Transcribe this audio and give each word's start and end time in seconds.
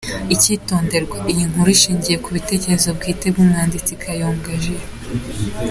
Icyitonderwa: 0.35 1.17
Iyi 1.31 1.43
nkuru 1.49 1.69
ishingiye 1.77 2.17
ku 2.23 2.29
bitekerezo 2.35 2.87
bwite 2.97 3.25
by’umwanditsi 3.33 3.93
Kayonga 4.03 4.51
J. 4.63 4.65